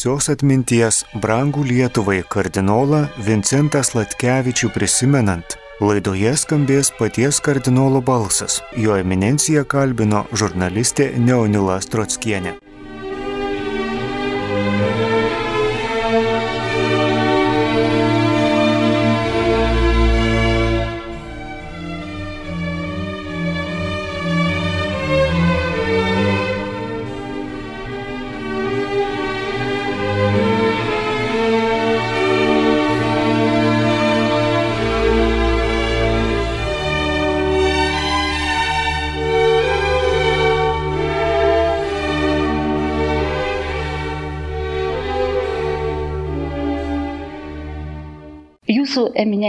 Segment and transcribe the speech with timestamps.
[0.00, 5.58] Šviesios atminties brangų Lietuvai kardinolą Vincentą Slatkevičių prisimenant.
[5.84, 8.62] Laidoje skambės paties kardinolo balsas.
[8.80, 12.56] Jo eminenciją kalbino žurnalistė Neonila Strotskienė.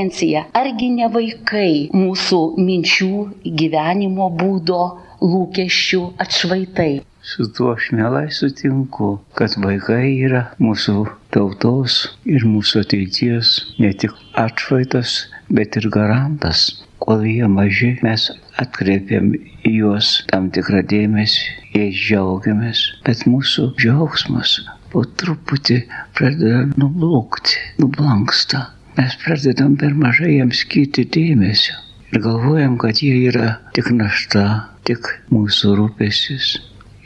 [0.01, 3.17] Jūsų eminencija, argi ne vaikai mūsų minčių,
[3.59, 7.03] gyvenimo būdo, lūkesčių atšvaitai?
[7.21, 14.17] Su tuo aš mielai sutinku, kad vaikai yra mūsų tautos ir mūsų ateities ne tik
[14.33, 16.81] atšvaitas, bet ir garantas.
[16.97, 21.45] Kol jie maži, mes atkreipiam į juos tam tikrą dėmesį,
[21.77, 24.57] jais džiaugiamės, bet mūsų džiaugsmas
[24.89, 25.83] po truputį
[26.17, 28.65] pradeda nublūkti, nublanksta
[28.97, 31.77] mes pradedam per mažai jiems skirti dėmesio
[32.11, 34.45] ir galvojam, kad jie yra tik našta,
[34.87, 36.57] tik mūsų rūpesis.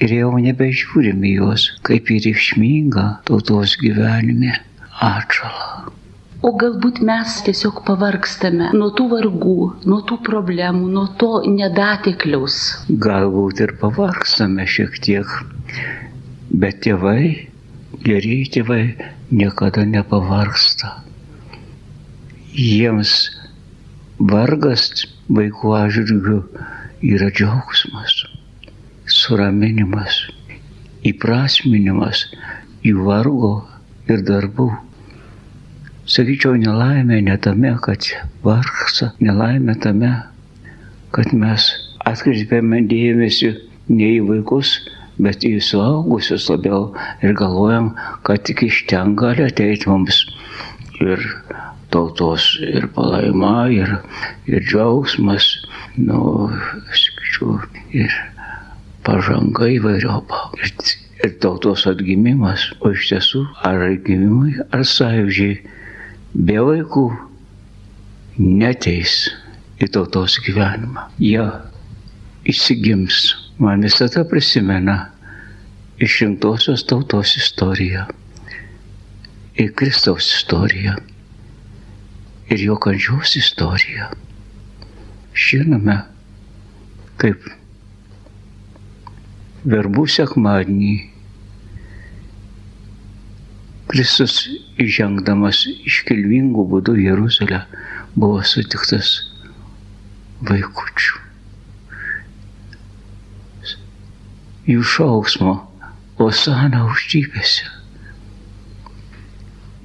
[0.04, 4.58] Ir jau nebežiūrim į juos kaip į reikšmingą tautos gyvenime
[5.06, 5.94] atšalą.
[6.46, 9.56] O galbūt mes tiesiog pavargstame nuo tų vargų,
[9.88, 12.60] nuo tų problemų, nuo to nedatikliaus.
[13.08, 15.32] Galbūt ir pavargstame šiek tiek,
[16.52, 17.48] bet tėvai,
[18.04, 18.84] geri tėvai
[19.32, 20.92] niekada nepavargsta
[22.56, 23.12] jiems
[24.32, 26.38] vargas vaikų atžvilgių
[27.04, 28.14] yra džiaugsmas,
[29.12, 30.22] suraminimas,
[31.06, 32.26] įprasminimas
[32.86, 33.54] jų vargo
[34.08, 34.70] ir darbų.
[36.06, 38.08] Sakyčiau, nelaimė ne tame, kad
[38.46, 40.14] vargsta, nelaimė tame,
[41.12, 41.68] kad mes
[42.06, 43.52] atkreipiame dėmesį
[43.90, 44.78] ne į vaikus,
[45.20, 46.92] bet į suaugusius labiau
[47.26, 47.94] ir galvojam,
[48.24, 50.24] kad tik iš ten gali ateiti mums
[51.02, 51.20] ir
[51.96, 53.96] tautos ir palaima, ir,
[54.52, 55.48] ir džiaugsmas,
[55.96, 56.50] nu,
[56.92, 57.62] sakyčiau,
[57.96, 58.12] ir
[59.08, 60.42] pažanga įvairiopa.
[60.60, 60.74] Ir,
[61.24, 65.56] ir tautos atgimimas, o iš tiesų ar atgimimai, ar sąjūdžiai
[66.36, 67.06] be vaikų
[68.44, 69.16] neteis
[69.80, 71.08] į tautos gyvenimą.
[71.24, 71.48] Jie
[72.52, 73.24] įsigims.
[73.56, 74.98] Man visada prisimena
[76.04, 78.04] išrinktosios tautos istoriją
[79.56, 80.98] ir Kristaus istoriją
[82.50, 84.12] ir jo kančios istoriją.
[85.36, 85.98] Žinome,
[87.22, 87.50] kaip
[89.66, 90.94] verbų sekmadienį
[93.90, 94.38] Kristus
[94.82, 97.62] įžengdamas iškilmingų būdų Jeruzalę
[98.16, 99.14] buvo sutiktas
[100.46, 101.22] vaikučių.
[104.66, 105.56] Jų šauksmo,
[106.26, 107.75] Osana uždypėse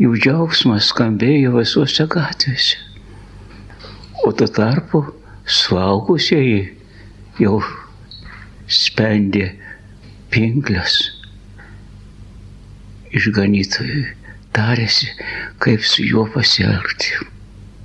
[0.00, 2.78] jų džiaugsmas skambėjo visuose gatvėse.
[4.24, 5.02] O tuo tarpu
[5.44, 6.60] suaugusieji
[7.40, 7.58] jau
[8.80, 9.50] spendė
[10.32, 10.96] pinklės.
[13.10, 14.04] Išganytojai
[14.54, 15.10] tarėsi,
[15.62, 17.16] kaip su juo pasielgti.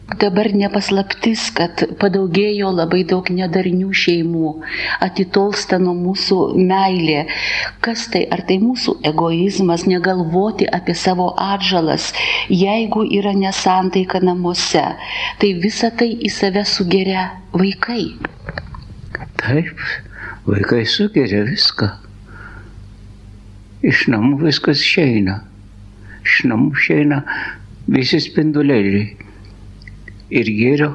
[0.05, 4.51] Dabar nepaslaptis, kad padaugėjo labai daug nedarnių šeimų,
[5.01, 7.23] atitolsta nuo mūsų meilė.
[7.81, 8.21] Kas tai?
[8.29, 12.11] Ar tai mūsų egoizmas, negalvoti apie savo atžalas,
[12.53, 14.85] jeigu yra nesantaika namuose,
[15.41, 17.25] tai visa tai į save sugeria
[17.57, 18.05] vaikai.
[19.41, 19.73] Taip,
[20.45, 21.89] vaikai sugeria viską.
[23.81, 25.41] Iš namų viskas išeina.
[26.21, 27.23] Iš namų išeina
[27.89, 29.24] visi spinduliai
[30.29, 30.91] ir gėrio,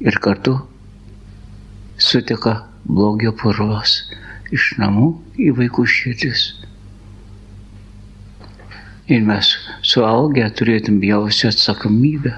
[0.00, 0.58] ir kartu
[1.96, 2.54] sutika
[2.84, 4.02] blogio purvas
[4.52, 5.08] iš namų
[5.40, 6.46] į vaikų širdis.
[9.12, 9.52] Ir mes
[9.86, 12.34] suaugę turėtum jausti atsakomybę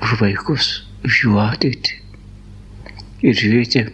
[0.00, 0.70] už vaikus,
[1.04, 1.98] už jų ateitį.
[3.20, 3.84] Ir žiūrėti,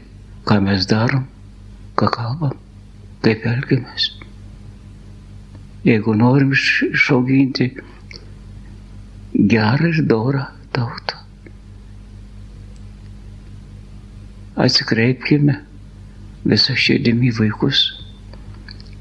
[0.46, 1.26] ką mes darom,
[1.98, 2.54] ką kalbam,
[3.26, 4.12] kaip elgiamės.
[5.86, 7.72] Jeigu norim išauginti
[9.36, 11.20] gerą ir dorą tautą.
[14.56, 15.58] Atsikreipkime
[16.46, 17.82] visą širdimi vaikus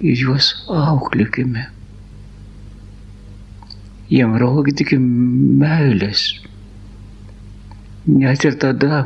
[0.03, 1.69] ir juos auklikime.
[4.11, 6.27] Jiem rodykime meilės.
[8.05, 9.05] Net ir tada,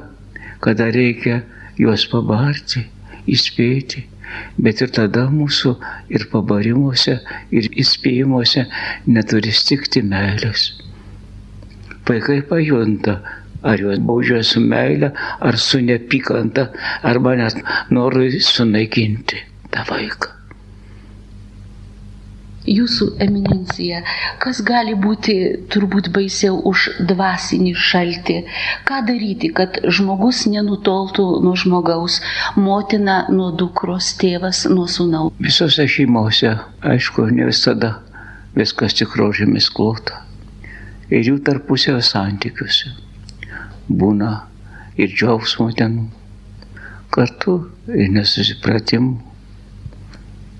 [0.59, 1.43] kada reikia
[1.79, 2.83] juos pabarti,
[3.29, 4.03] įspėti,
[4.57, 5.71] Bet ir tada mūsų
[6.15, 7.15] ir pabarimuose,
[7.55, 8.65] ir įspėjimuose
[9.15, 10.69] neturi stikti meilės.
[12.07, 13.19] Vaikai pajunta,
[13.61, 16.69] ar juos baudžia su meile, ar su nepykanta,
[17.03, 17.61] arba net
[17.91, 20.39] noru sunaikinti tą vaiką
[22.69, 24.01] jūsų eminencija,
[24.43, 25.35] kas gali būti
[25.73, 28.37] turbūt baisiau už dvasinį šaltį?
[28.87, 32.19] Ką daryti, kad žmogus nenutoltų nuo žmogaus,
[32.55, 35.33] motina nuo dukros, tėvas nuo sūnaus?
[35.39, 36.55] Visose šeimose,
[36.93, 37.97] aišku, ne visada
[38.57, 40.28] viskas tik rožėmis klota.
[41.09, 42.91] Ir jų tarpusio santykiuose
[43.89, 44.33] būna
[44.99, 45.95] ir džiaugsmo ten,
[47.13, 47.55] kartu
[47.89, 49.15] ir nesusipratimų.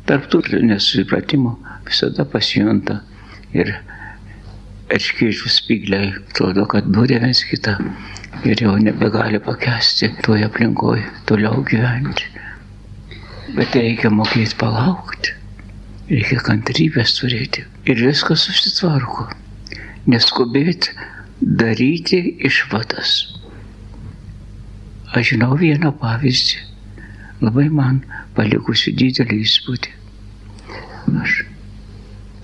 [0.10, 1.52] Tarptų nesusipratimų
[1.86, 3.04] visada pasijunta
[3.54, 3.76] ir
[4.90, 7.76] erškėčių spigliai, atrodo, kad būrė viens kitą
[8.48, 12.26] ir jau nebegali pakesti toje aplinkoje toliau gyventi.
[13.54, 15.36] Bet reikia mokėti palaukti,
[16.10, 19.30] reikia kantrybės turėti ir viskas susitvarko.
[20.08, 20.94] Neskubėti
[21.42, 23.12] daryti išvadas.
[25.10, 26.60] Aš žinau vieną pavyzdį,
[27.42, 28.04] labai man
[28.38, 29.96] palikusi didelį įspūdį.
[31.24, 31.40] Aš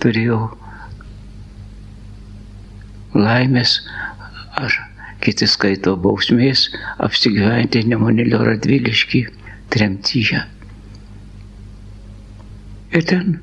[0.03, 0.39] turėjau
[3.15, 3.77] laimės
[4.59, 4.75] ar
[5.23, 6.67] kiti skaito bausmės
[7.07, 9.21] apsigyventi Nemonėlio Radviliškį
[9.75, 10.41] tremtyje.
[12.95, 13.39] Ir ten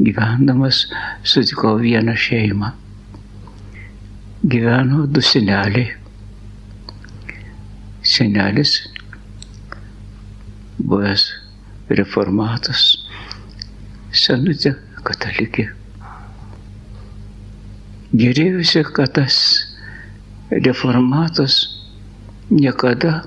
[0.00, 0.86] gyvendamas
[1.22, 2.74] sutikau vieną šeimą.
[4.42, 5.90] Gyveno du seneliai.
[8.02, 8.78] Senelis,
[10.80, 11.26] buvęs
[11.92, 12.86] reformatas,
[14.16, 14.72] senutė
[15.04, 15.66] katalikė
[18.10, 19.36] Gerėjusi, kad tas
[20.50, 21.60] reformatas
[22.50, 23.20] niekada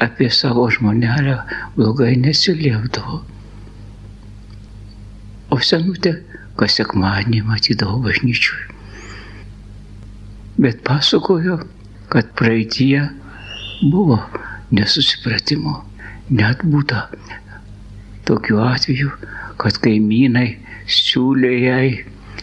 [0.00, 1.36] apie savo žmonelę
[1.76, 3.20] blogai nesiliepdavo.
[5.52, 6.14] O senutė,
[6.56, 8.69] kas sekmadienį matydavo bažnyčiui.
[10.60, 11.58] Bet pasakojo,
[12.12, 13.00] kad praeitie
[13.80, 14.18] buvo
[14.76, 15.78] nesusipratimo.
[16.30, 17.06] Net būta
[18.28, 19.10] tokių atvejų,
[19.60, 20.48] kad kaimynai
[20.90, 21.86] siūlė jai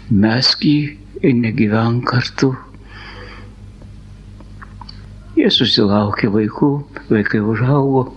[0.10, 2.54] mesk jį ir negyvenk kartu.
[5.38, 6.72] Jie susilaukė vaikų,
[7.12, 8.08] vaikai užaugo,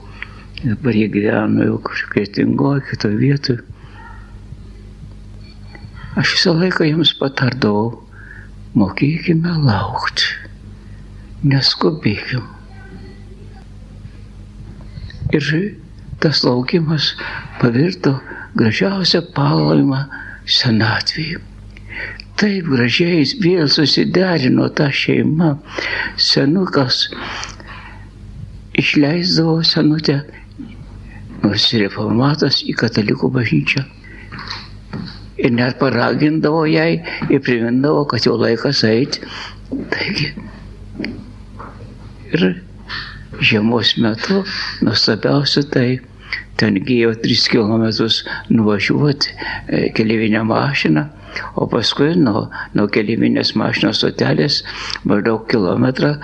[0.63, 3.61] dabar jie gyveno jau kažkokia tingoje, kitoje vietoje.
[6.17, 8.01] Aš visą laiką jums patardavau,
[8.79, 10.31] mokėkime laukti,
[11.53, 12.47] neskubėkim.
[15.35, 15.53] Ir
[16.23, 17.13] tas laukimas
[17.61, 18.17] pavirto
[18.59, 20.03] gražiausią palaimą
[20.59, 21.41] senatvėje
[22.41, 25.51] taip gražiai vėl susiderino ta šeima.
[26.17, 27.03] Senukas
[28.81, 30.21] išleisdavo senutę,
[31.43, 33.85] nors reformatas į katalikų bažnyčią.
[35.41, 39.25] Ir net paragindavo jai ir primindavo, kad jau laikas eiti.
[39.93, 40.33] Taigi.
[42.31, 42.47] Ir
[43.41, 44.43] žiemos metu
[44.85, 45.89] nuostabiausia tai
[46.61, 47.87] ten gyjo 3 km
[48.53, 51.07] nuvažiuoti e, keliavinę mašiną
[51.55, 52.43] O paskui nuo,
[52.75, 54.61] nuo keliminės mašinos stotelės
[55.11, 56.15] maždaug kilometrą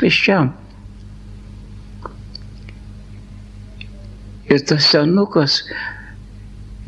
[0.00, 0.50] pėsčiam.
[4.50, 5.60] Ir tas senukas,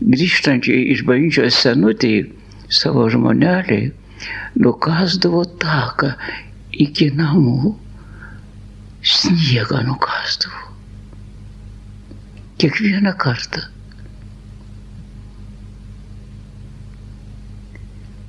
[0.02, 2.14] grįžtančiai iš bažnyčios senutį
[2.72, 3.90] savo žmoneliai,
[4.58, 6.14] nukasdavo taką
[6.86, 7.74] iki namų,
[9.02, 10.66] sniegą nukasdavo.
[12.62, 13.72] Kiekvieną kartą.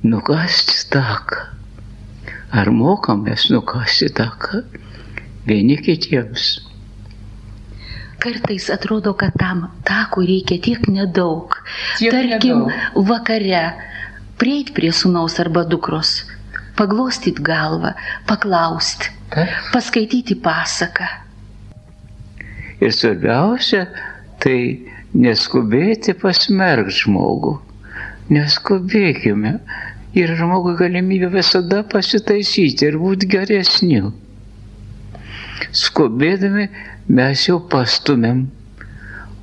[0.04, 1.40] nukasti taką.
[2.54, 4.62] Ar mokamės nukasti taką
[5.48, 6.73] vieni kitiems?
[8.24, 11.52] Kartais atrodo, kad tam takui reikia tiek nedaug.
[11.98, 13.04] Tiek Tarkim, nedaug.
[13.10, 13.64] vakare
[14.40, 16.24] prieit prie sunaus arba dukros,
[16.76, 17.92] paglostyti galvą,
[18.26, 19.12] paklausti,
[19.74, 21.10] paskaityti pasaką.
[22.80, 23.84] Ir svarbiausia,
[24.42, 24.58] tai
[25.14, 27.54] neskubėti pasmerkti žmogų.
[28.32, 29.58] Neskubėkime,
[30.16, 34.14] yra žmogui galimybė visada pasitaisyti ir būti geresniu.
[35.74, 36.68] Skubėdami
[37.08, 38.46] mes jau pastumėm,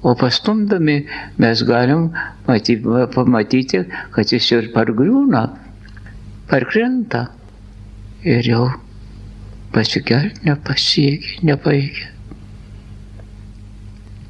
[0.01, 0.97] o pastumdami
[1.41, 2.09] mes galim
[2.47, 2.81] matyti,
[3.15, 3.83] pamatyti,
[4.15, 5.43] kad jis ir pargriūna,
[6.49, 7.27] parkrenta
[8.25, 8.65] ir jau
[9.75, 12.09] pasikelti nepasiekia, nepaikia.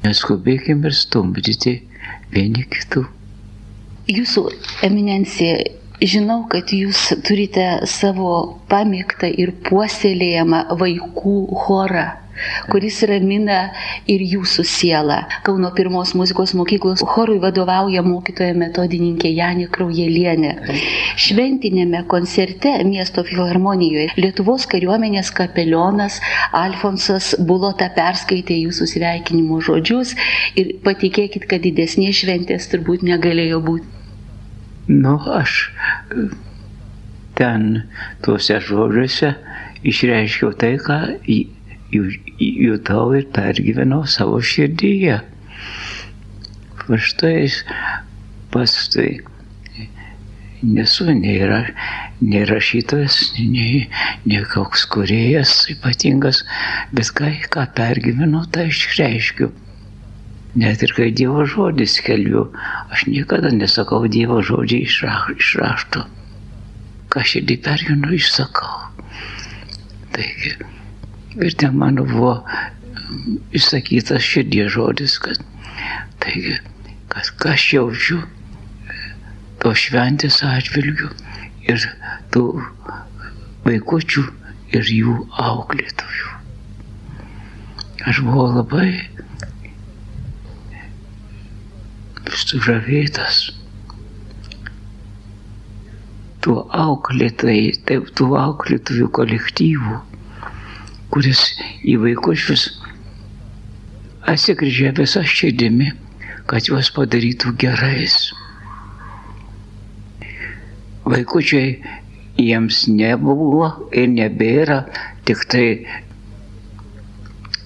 [0.02, 1.76] Neskubėkime ir stumdyti
[2.34, 3.04] vieni kitų.
[4.10, 4.48] Jūsų
[4.82, 5.60] eminencija
[6.02, 12.06] Žinau, kad jūs turite savo pamėgtą ir puoselėjamą vaikų chorą.
[12.72, 13.58] Kuris ramina
[14.10, 15.18] ir jūsų sielą.
[15.46, 20.52] Kauno pirmos muzikos mokyklos chorui vadovauja mokytoja metodininkė Janė Kraujelienė.
[21.22, 26.20] Šventinėme koncerte miesto filharmonijoje Lietuvos kariuomenės kapelionas
[26.56, 30.16] Alfonsas Bulota perskaitė jūsų sveikinimo žodžius
[30.58, 33.88] ir patikėkit, kad didesnės šventės turbūt negalėjo būti.
[34.88, 35.70] Nu, aš
[37.38, 37.84] ten
[38.24, 39.34] tuose žodžiuose
[39.86, 40.98] išreiškiau tai, ką
[41.92, 45.20] jutau ir pergyvenau savo širdyje.
[46.82, 47.46] Štai
[48.52, 49.20] pas tai
[50.62, 51.40] nesu nei,
[52.20, 53.88] nei rašytojas, nei,
[54.24, 56.42] nei koks kuriejas ypatingas,
[56.94, 59.50] bet ką, ką pergyvenau, tai išreiškiu.
[60.62, 62.50] Net ir kai Dievo žodis skelbiu,
[62.92, 64.42] aš niekada nesakau Dievo
[65.02, 66.04] ra, iš rašto.
[67.08, 68.92] Ką širdį pergyvenu, išsakau.
[70.12, 70.58] Taigi,
[71.36, 72.34] ir ten mano buvo
[73.56, 75.40] išsakytas širdie žodis, kad
[76.22, 76.58] taigi,
[77.12, 78.20] kas, kas jaučiu
[79.62, 81.10] to šventės atžvilgių
[81.70, 81.88] ir
[82.34, 82.44] tų
[83.66, 84.24] vaikučių
[84.76, 86.30] ir jų auklėtojų.
[88.10, 88.88] Aš buvau labai
[92.42, 93.44] sužavėtas
[96.42, 100.00] tuo auklėtai, taip tų auklėtojų kolektyvų,
[101.12, 101.42] kuris
[101.84, 102.68] į vaikučius
[104.32, 105.90] atsigrįžė visą širdimi,
[106.50, 108.16] kad juos padarytų gerais.
[111.02, 111.74] Vaikučiai
[112.38, 114.84] jiems nebuvo ir nebėra
[115.26, 115.66] tik tai,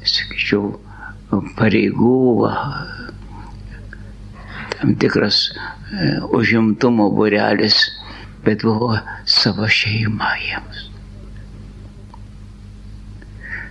[0.02, 0.72] sakyčiau,
[1.58, 2.48] pareigų,
[4.76, 7.78] tam tikras e, užimtumo burelis
[8.46, 10.85] bet buvo savo šeima jiems.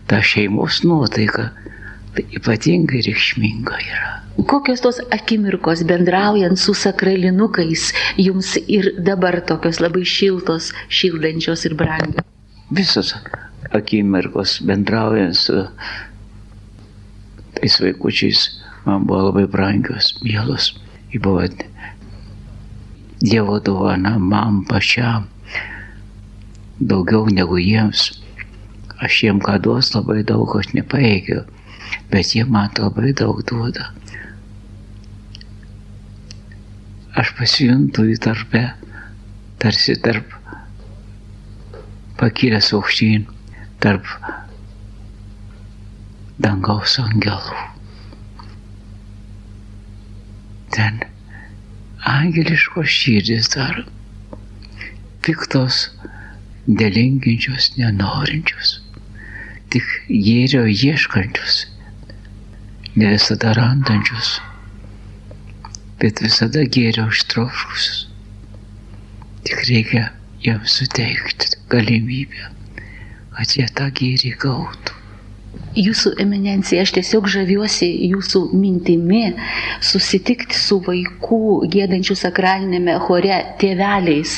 [0.07, 1.50] Ta šeimos nuotaika
[2.15, 4.12] tai ypatingai reikšminga yra.
[4.45, 12.25] Kokios tos akimirkos bendraujant su sakralinukais jums ir dabar tokios labai šiltos, šildančios ir brangios?
[12.69, 13.13] Visos
[13.71, 15.63] akimirkos bendraujant su
[17.55, 18.43] tais vaikučiais
[18.85, 20.75] man buvo labai brangios, mielos.
[21.13, 21.47] Jį buvo
[23.25, 25.29] Dievo dovana man pačiam
[26.79, 28.25] daugiau negu jiems.
[29.03, 31.43] Aš jiem ką duos labai daug, aš nepaėgiu,
[32.11, 33.89] bet jie man labai daug duoda.
[37.15, 38.63] Aš pasijuntu į tarpę,
[39.59, 40.33] tarsi tarp
[42.19, 43.27] pakilęs aukštyn,
[43.83, 44.07] tarp
[46.39, 47.59] dangaus angelų.
[50.75, 51.03] Ten
[52.15, 53.83] angeliškos širdis dar
[55.25, 55.85] piktos,
[56.67, 58.79] nelinkinčios, nenorinčios,
[59.75, 61.55] tik gėrio ieškančios,
[62.96, 64.29] ne visada randančios,
[66.00, 68.05] bet visada gėrio užtroškusios.
[69.46, 70.05] Tik reikia
[70.46, 72.48] jiems suteikti galimybę,
[73.36, 74.96] kad jie tą gėrį gautų.
[75.75, 79.24] Jūsų eminencija, aš tiesiog žaviuosi jūsų mintimi
[79.84, 81.39] susitikti su vaikų
[81.74, 84.38] gėdančių sakralinėme chore tėveliais.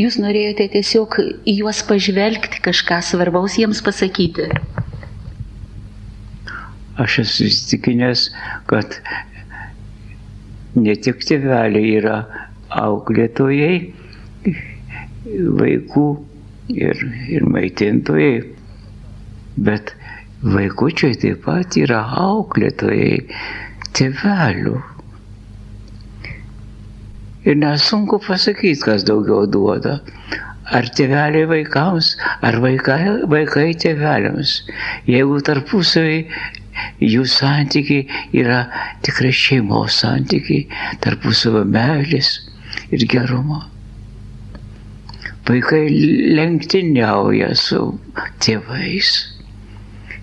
[0.00, 4.48] Jūs norėjote tiesiog į juos pažvelgti, kažką svarbaus jiems pasakyti.
[7.04, 8.30] Aš esu įsitikinęs,
[8.72, 8.96] kad
[10.80, 12.16] ne tik tėveliai yra
[12.86, 13.76] auklėtojai,
[15.60, 16.06] vaikų
[16.72, 17.04] ir,
[17.36, 18.34] ir maitintojai,
[19.68, 19.92] bet
[20.44, 23.22] Vaikučiai taip pat yra auklėtojai
[23.96, 24.76] tėvelių.
[27.48, 29.94] Ir nesunku pasakyti, kas daugiau duoda.
[30.76, 32.10] Ar tėveliai vaikams,
[32.44, 34.58] ar vaikai, vaikai tėveliams.
[35.08, 36.18] Jeigu tarpusavai
[37.00, 38.04] jų santykiai
[38.36, 38.58] yra
[39.06, 40.66] tikrai šeimos santykiai,
[41.00, 42.34] tarpusavio meilės
[42.90, 43.62] ir gerumo.
[45.48, 45.86] Vaikai
[46.36, 47.80] lenktyniauja su
[48.42, 49.14] tėvais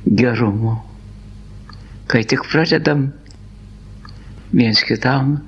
[0.06, 0.78] gerumu.
[2.08, 3.12] Kai tik pradedam
[4.54, 5.40] viens kitam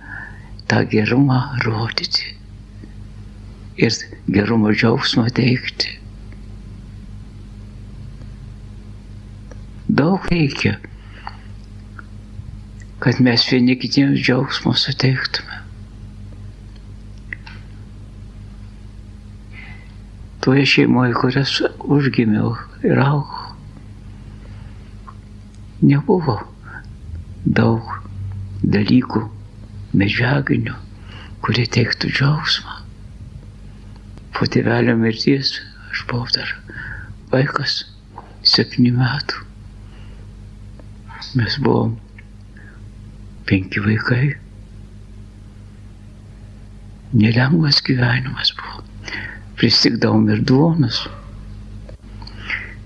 [0.67, 2.33] tą gerumą rodyti
[3.77, 3.93] ir
[4.31, 5.91] gerumo džiaugsmą teikti.
[9.95, 10.77] Daug reikia,
[12.99, 15.61] kad mes vieni kitiems džiaugsmo suteiktume.
[20.45, 23.44] Toje šeimoje, kurias užgimiau ir augau,
[25.85, 26.39] nebuvo
[27.45, 27.89] daug
[28.75, 29.21] dalykų
[30.01, 30.75] medžiaginių,
[31.45, 32.79] kurie teiktų džiaugsmą.
[34.35, 35.53] Po tėvelio mirties
[35.91, 36.55] aš buvau dar
[37.31, 37.83] vaikas,
[38.55, 39.43] septynių metų.
[41.39, 41.95] Mes buvom
[43.49, 44.33] penki vaikai.
[47.15, 48.83] Nelengvas gyvenimas buvo.
[49.59, 51.05] Pristikdavom ir duonas.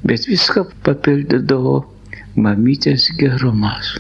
[0.05, 1.79] Bet viską papildydavo
[2.35, 3.95] mamytės gerumas.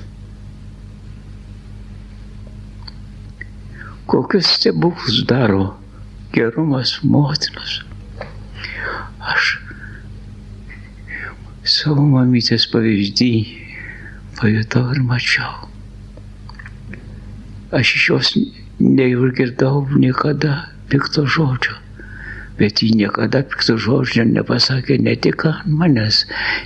[4.09, 5.75] Kokius stebuklus daro
[6.33, 7.79] gerumas motinos.
[9.19, 9.57] Aš
[11.69, 13.33] savo mamytės pavyzdį
[14.39, 15.69] pajutau ir mačiau.
[17.75, 18.33] Aš iš jos
[18.79, 21.75] neišgirdau niekada pikto žodžio.
[22.59, 26.25] Bet ji niekada pikto žodžio nepasakė ne tik ant manęs,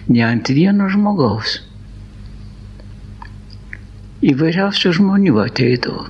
[0.09, 1.59] ne ant vieno žmogaus.
[4.23, 6.07] Įvairiausių žmonių ateidavo.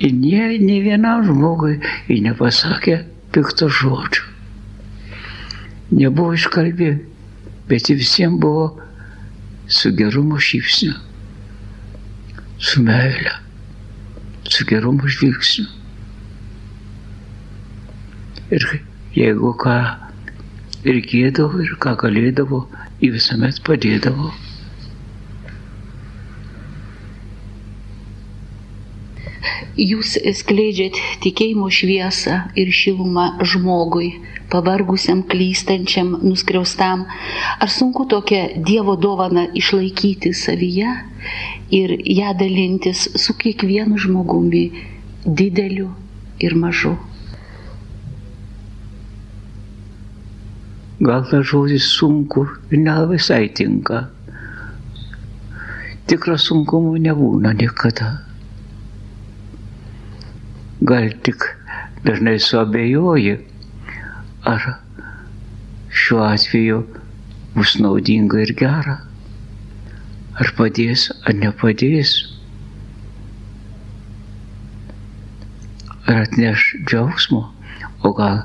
[0.00, 4.26] Ir ne, ne vienam žmogui ji nepasakė pikto žodžio.
[5.90, 6.90] Nebuvo iškalbė,
[7.70, 8.66] bet visiems buvo
[9.66, 10.98] su gerumo šypsniu
[12.60, 13.32] su meile,
[14.44, 15.79] su gerumo žvilgsniu.
[18.50, 18.64] Ir
[19.14, 19.74] jeigu ką
[20.82, 22.64] reikėdavo ir ką galėdavo,
[23.00, 24.30] į visuomet padėdavo.
[29.80, 34.10] Jūs skleidžiat tikėjimo šviesą ir šilumą žmogui,
[34.52, 37.06] pavargusiam, klystančiam, nuskriaustam.
[37.62, 40.96] Ar sunku tokią Dievo dovaną išlaikyti savyje
[41.80, 44.66] ir ją dalintis su kiekvienu žmogumi,
[45.24, 45.94] dideliu
[46.42, 46.98] ir mažu?
[51.00, 54.02] Gal tas žodis sunku ir nelabai visai tinka.
[56.06, 58.08] Tikro sunkumo nebūna niekada.
[60.90, 61.46] Gal tik
[62.04, 63.38] dažnai suabejoji,
[64.52, 64.66] ar
[65.88, 66.82] šiuo atveju
[67.56, 68.98] bus naudinga ir gera,
[70.40, 72.12] ar padės ar nepadės,
[76.04, 77.46] ar atneš džiaugsmo,
[78.04, 78.44] o gal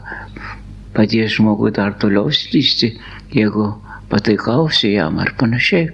[0.96, 2.94] padės žmogui dar toliau slysti,
[3.36, 3.70] jeigu
[4.12, 5.90] pataikausi jam ar panašiai.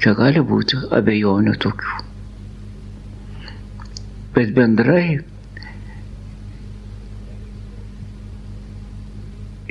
[0.00, 1.98] Čia gali būti abejonių tokių.
[4.34, 5.20] Bet bendrai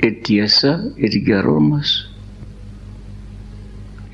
[0.06, 1.96] ir tiesa, ir gerumas,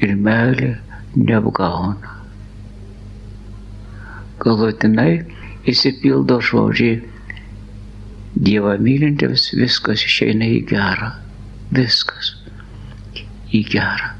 [0.00, 0.72] ir meilė
[1.16, 2.14] neapgauna.
[4.42, 5.12] Galutinai
[5.68, 7.02] įsipildo žodžiai
[8.36, 11.12] Dievą mylintiems viskas išeina į gerą.
[11.76, 12.34] Viskas
[13.54, 14.12] į gerą.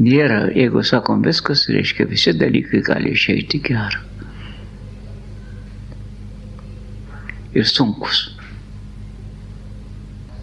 [0.00, 4.02] Nėra, jeigu sakom viskas, reiškia visi dalykai gali išeiti gerą.
[7.56, 8.26] Ir sunkus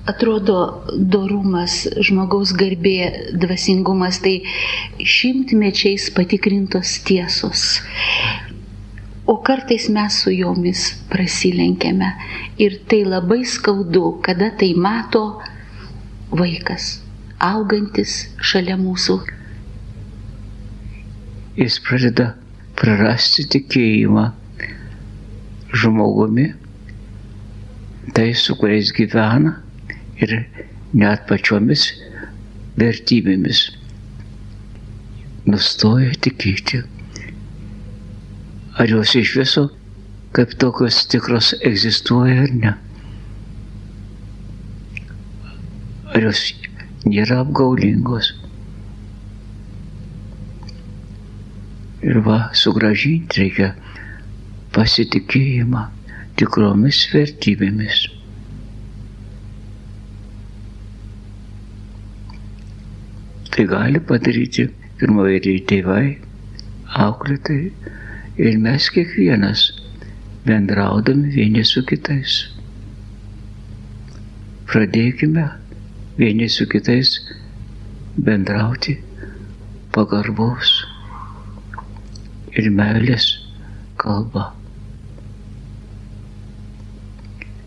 [0.09, 4.35] atrodo dorumas, žmogaus garbė, dvasingumas tai
[4.99, 7.79] šimtmečiais patikrintos tiesos.
[9.25, 12.09] O kartais mes su jomis prasilenkiame
[12.59, 15.23] ir tai labai skaudu, kada tai mato
[16.31, 16.99] vaikas,
[17.39, 19.15] augantis šalia mūsų.
[21.55, 22.33] Jis pradeda
[22.75, 24.25] prarasti tikėjimą
[25.71, 26.49] žmogumi,
[28.13, 29.55] tai su kuriais gyvena
[30.19, 30.35] ir
[30.93, 31.93] net pačiomis
[32.75, 33.69] vertybėmis
[35.47, 36.83] nustoja tikėti.
[38.73, 39.67] Ar jos iš viso
[40.33, 42.71] kaip tokios tikros egzistuoja ar ne?
[46.13, 46.41] Ar jos
[47.05, 48.31] nėra apgaulingos?
[52.03, 53.69] Ir va, sugražinti reikia
[54.73, 55.85] pasitikėjimą
[56.41, 58.03] tikromis vertybėmis.
[63.53, 64.65] Tai gali padaryti
[64.97, 66.05] pirmoji tėvai,
[67.05, 67.61] auklėtai
[68.37, 69.71] ir mes kiekvienas
[70.45, 72.37] bendraudami vieni su kitais.
[74.69, 75.45] Pradėkime
[76.17, 77.13] vieni su kitais
[78.17, 78.97] bendrauti
[79.93, 80.71] pagarbos
[82.57, 83.27] ir meilės
[84.01, 84.49] kalba.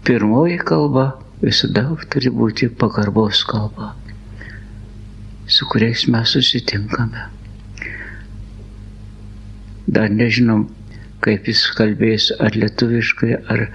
[0.07, 1.07] Pirmoji kalba
[1.43, 3.95] visada turi būti pagarbos kalba
[5.47, 7.36] su kuriais mes susitinkame.
[9.87, 10.67] Dar nežinom,
[11.23, 13.69] kaip jis kalbės, ar lietuviškai, ar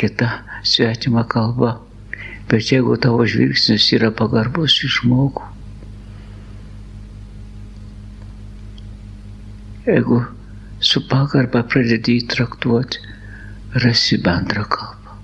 [0.00, 0.30] kita
[0.64, 1.76] svetima kalba.
[2.48, 5.44] Bet jeigu tavo žvilgsnis yra pagarbus į žmogų,
[9.84, 10.22] jeigu
[10.80, 13.04] su pagarba pradedi įtraktuoti,
[13.84, 15.16] rasi bendrą kalbą.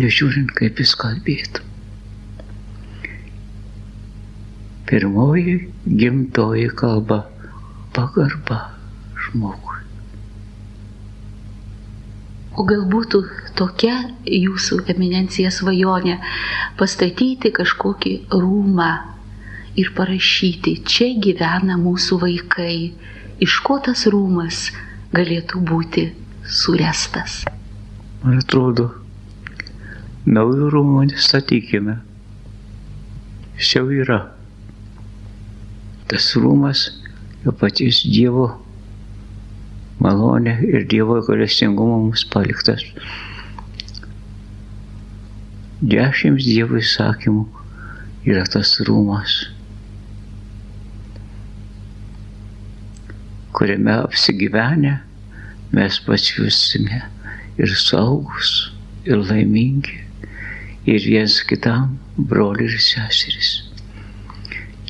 [0.00, 1.68] Nežiūrint, kaip jis kalbėtų.
[4.88, 7.26] Pirmoji gimtoji kalba-
[7.96, 8.73] pagarba
[9.34, 9.82] žmogui.
[12.54, 13.24] O gal būtų
[13.58, 13.96] tokia
[14.30, 16.20] jūsų eminencija svajonė
[16.78, 18.90] pastatyti kažkokį rūmą
[19.74, 22.94] ir parašyti, čia gyvena mūsų vaikai,
[23.42, 24.68] iš ko tas rūmas
[25.14, 26.06] galėtų būti
[26.46, 27.42] surestas.
[28.22, 28.92] Man atrodo,
[30.24, 31.98] naujų rūmų nestatykime.
[33.58, 34.20] Jis jau yra.
[36.10, 36.86] Tas rūmas
[37.42, 38.52] jo paties Dievo
[40.02, 42.82] malonė ir Dievo galestingumo mums paliktas.
[45.84, 47.44] Dešimt Dievo įsakymų
[48.30, 49.34] yra tas rūmas,
[53.54, 54.94] kuriame apsigyvenę
[55.76, 57.02] mes pasijusime
[57.60, 58.54] ir saugus,
[59.04, 60.00] ir laimingi,
[60.88, 63.52] ir viens kitam broliai ir seserys.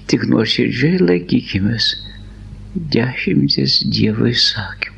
[0.09, 1.93] Tik nuoširdžiai laikykimės
[2.95, 4.94] dešimties Dievo įsakymų.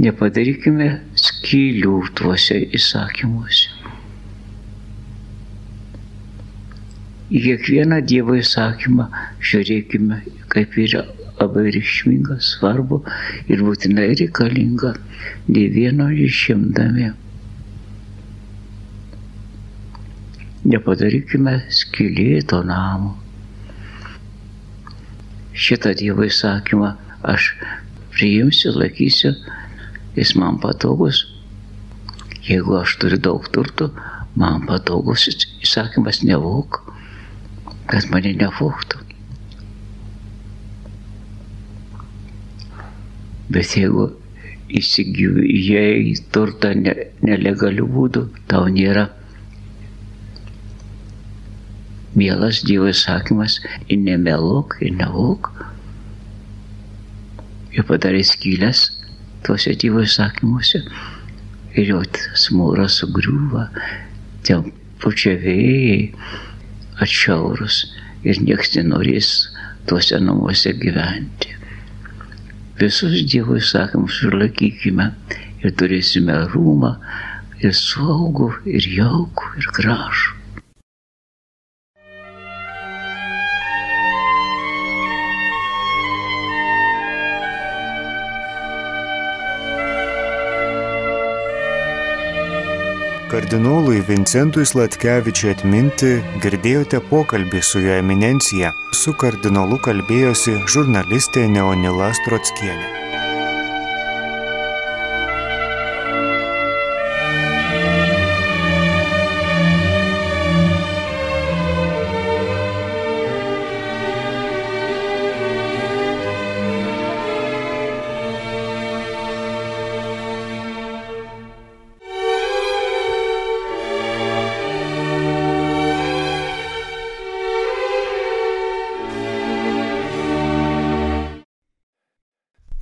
[0.00, 0.86] Nepadarykime
[1.20, 3.74] skylių tuose įsakymuose.
[7.30, 9.10] Į kiekvieną Dievo įsakymą
[9.50, 10.22] žiūrėkime,
[10.54, 11.02] kaip yra
[11.36, 13.02] labai reikšminga, svarbu
[13.52, 14.94] ir būtinai reikalinga,
[15.52, 17.12] nei vieno išimdami.
[20.72, 23.14] Nepadarykime skilėto namo.
[25.52, 26.94] Šitą Dievo įsakymą
[27.36, 27.52] aš
[28.16, 29.36] priimsiu, laikysiu
[30.16, 31.24] jis man patogus.
[32.46, 33.90] Jeigu aš turiu daug turtų,
[34.40, 35.28] man patogus
[35.62, 36.80] įsakymas nevok,
[37.90, 39.04] kad mane nevoktų.
[43.50, 44.08] Bet jeigu
[44.80, 46.94] įsigijai turtą ne,
[47.26, 49.08] nelegalių būdų, tau nėra
[52.14, 55.50] mielas Dievo įsakymas ir nemelok, ir nevok.
[57.74, 58.88] Ir padarė skylės
[59.46, 60.82] tuose Dievo įsakymuose.
[61.78, 63.68] Ir jau tas mūras sugriūva,
[64.46, 64.72] ten
[65.02, 66.10] pučia vėjai
[67.04, 67.84] atšiaurus
[68.26, 69.30] ir nieks nenorės
[69.88, 71.54] tuose namuose gyventi.
[72.80, 75.10] Visus Dievo įsakymus išlaikykime
[75.62, 76.96] ir turėsime rūmą
[77.60, 80.39] ir saugų, ir jaukų, ir gražų.
[93.30, 98.72] Kardinolui Vincentui Slatkevičiui atminti girdėjote pokalbį su jo eminencija.
[98.90, 102.99] Su kardinolu kalbėjosi žurnalistė Neonila Strotskienė.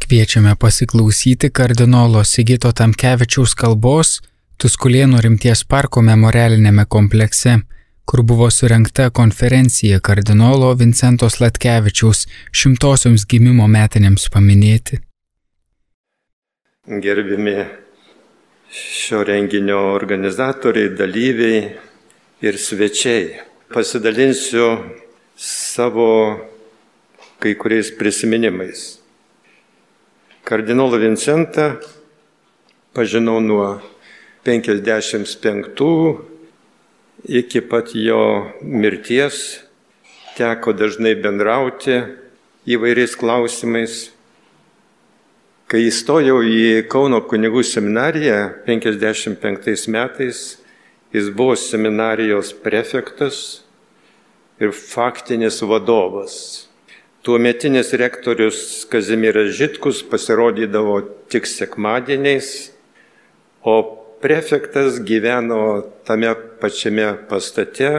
[0.08, 4.12] Kviečiame pasiklausyti kardinolo Sigito Tamkevičiaus kalbos
[4.56, 7.58] Tuskulėnų rimties parko memorialinėme komplekse,
[8.08, 12.22] kur buvo surinkta konferencija kardinolo Vincento Slatkevičiaus
[12.56, 15.02] šimtosioms gimimo metinėms paminėti.
[17.04, 17.58] Gerbimi
[18.72, 21.58] šio renginio organizatoriai, dalyviai
[22.48, 23.42] ir svečiai.
[23.74, 24.70] Pasidalinsiu
[25.36, 26.08] savo
[27.44, 28.97] kai kuriais prisiminimais.
[30.48, 31.76] Kardinolą Vincentą
[32.94, 33.80] pažinau nuo
[34.44, 35.82] 55
[37.24, 39.60] iki pat jo mirties,
[40.38, 41.98] teko dažnai bendrauti
[42.64, 43.96] įvairiais klausimais.
[45.68, 50.56] Kai įstojau į Kauno kunigų seminariją 55 metais,
[51.12, 53.60] jis buvo seminarijos prefektas
[54.56, 56.67] ir faktinis vadovas.
[57.28, 60.94] Tuometinis rektorius Kazimieras Žitkus pasirodydavo
[61.28, 62.70] tik sekmadieniais,
[63.60, 63.74] o
[64.22, 66.30] prefektas gyveno tame
[66.62, 67.90] pačiame pastate,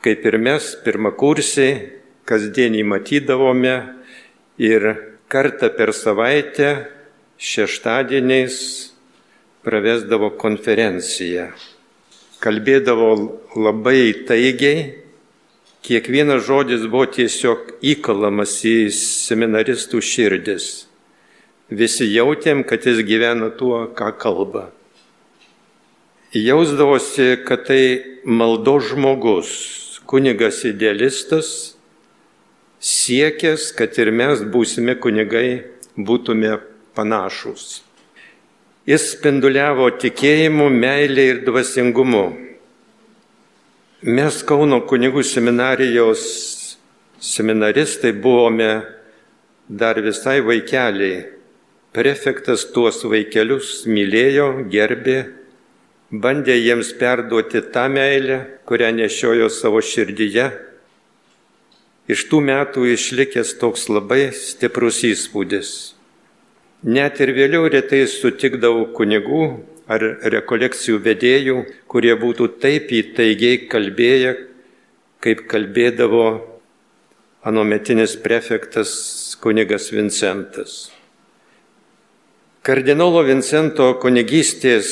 [0.00, 1.76] kaip ir mes, pirmakursiai,
[2.24, 3.76] kasdienį matydavome
[4.56, 4.88] ir
[5.28, 6.72] kartą per savaitę
[7.36, 8.56] šeštadieniais
[9.60, 11.50] pravesdavo konferenciją.
[12.40, 13.12] Kalbėdavo
[13.60, 15.03] labai taigiai,
[15.84, 20.68] kiekvienas žodis buvo tiesiog įkalamas į seminaristų širdis.
[21.68, 24.70] Visi jautėm, kad jis gyvena tuo, ką kalba.
[26.34, 31.76] jausdavosi, kad tai maldo žmogus, kunigas idealistas,
[32.80, 35.62] siekęs, kad ir mes būsime kunigai,
[35.96, 36.58] būtume
[36.96, 37.84] panašus.
[38.88, 42.43] Jis spinduliavo tikėjimu, meilė ir dvasingumu.
[44.04, 46.24] Mes Kauno kunigų seminarijos
[47.24, 48.82] seminaristai buvome
[49.64, 51.22] dar visai vaikeliai.
[51.96, 55.16] Prefektas tuos vaikelius mylėjo, gerbė,
[56.12, 58.38] bandė jiems perduoti tą meilę,
[58.68, 60.50] kurią nešiojo savo širdyje.
[62.04, 65.94] Iš tų metų išlikęs toks labai stiprus įspūdis.
[66.84, 69.46] Net ir vėliau retai sutikdavau kunigų
[69.90, 71.56] ar rekolekcijų vedėjų,
[71.90, 74.34] kurie būtų taip įtaigiai kalbėję,
[75.24, 76.26] kaip kalbėdavo
[77.44, 80.88] anometinis prefektas kunigas Vincentas.
[82.64, 84.88] Kardinolo Vincento kunigystės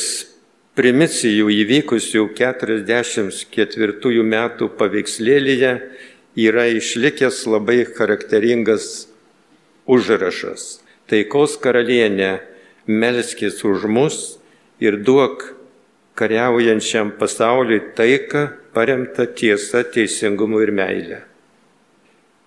[0.76, 5.72] primicijų įvykusių 44 metų paveikslėlyje
[6.37, 9.09] yra išlikęs labai charakteringas
[9.88, 10.83] užrašas.
[11.09, 12.40] Taikos karalienė,
[12.87, 14.20] melskis už mus
[14.83, 15.45] ir duok
[16.18, 21.21] kariaujančiam pasauliui taiką paremtą tiesa, teisingumu ir meilė.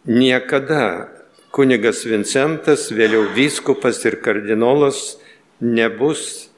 [0.05, 1.09] Niekada
[1.55, 5.17] kunigas Vincentas, vėliau vyskupas ir kardinolas
[5.61, 6.49] nebus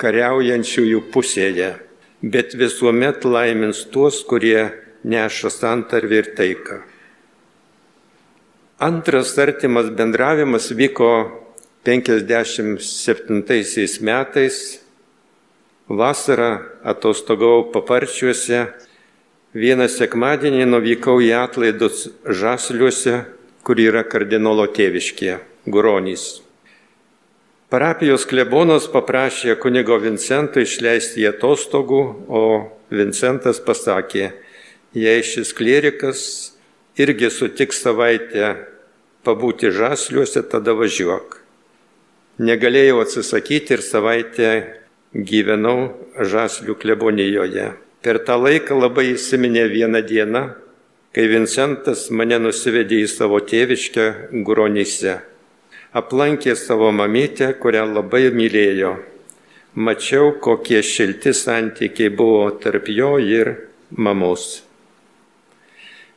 [0.00, 1.72] kariaujančiųjų pusėje,
[2.22, 4.70] bet visuomet laimins tuos, kurie
[5.04, 6.80] neša santarvį ir taiką.
[8.78, 11.34] Antras artimas bendravimas vyko
[11.84, 14.78] 57 metais.
[15.88, 18.66] Vasarą atostogavau paparčiuose,
[19.56, 23.22] vieną sekmadienį nuvykau į atlaidus Žasliuose,
[23.64, 26.42] kur yra kardinolo tėviškė, Guronys.
[27.72, 32.42] Parapijos klebonas paprašė kunigo Vincento išleisti į atostogų, o
[32.92, 34.30] Vincentas pasakė,
[34.92, 36.20] jei šis klierikas
[37.00, 38.52] irgi sutiks savaitę
[39.24, 41.40] pabūti žasliuose, tada važiuok.
[42.44, 44.52] Negalėjau atsisakyti ir savaitę
[45.14, 47.72] gyvenau žaslių klebonijoje.
[48.02, 50.44] Per tą laiką labai įsiminė vieną dieną,
[51.14, 54.06] kai Vincentas mane nusivedė į savo tėviškę
[54.46, 55.18] Guronyse
[55.92, 58.96] aplankė savo mamytę, kurią labai mylėjo.
[59.78, 63.54] Mačiau, kokie šilti santykiai buvo tarp jo ir
[63.90, 64.62] mamos.